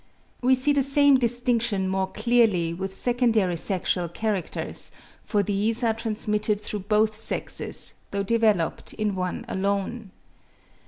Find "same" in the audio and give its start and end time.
0.81-1.19